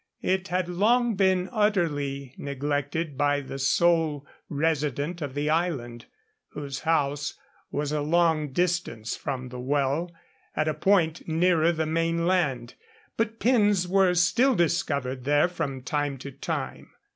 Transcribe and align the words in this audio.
It 0.23 0.47
had 0.47 0.67
long 0.67 1.13
been 1.13 1.47
utterly 1.51 2.33
neglected 2.35 3.19
by 3.19 3.39
the 3.41 3.59
sole 3.59 4.25
resident 4.49 5.21
of 5.21 5.35
the 5.35 5.47
island, 5.51 6.07
whose 6.53 6.79
house 6.79 7.35
was 7.69 7.91
a 7.91 8.01
long 8.01 8.51
distance 8.51 9.15
from 9.15 9.49
the 9.49 9.59
well, 9.59 10.11
at 10.55 10.67
a 10.67 10.73
point 10.73 11.27
nearer 11.27 11.71
the 11.71 11.85
main 11.85 12.25
land; 12.25 12.73
but 13.15 13.39
pins 13.39 13.87
were 13.87 14.15
still 14.15 14.55
discovered 14.55 15.23
there 15.23 15.47
from 15.47 15.83
time 15.83 16.17
to 16.17 16.31
time. 16.31 16.89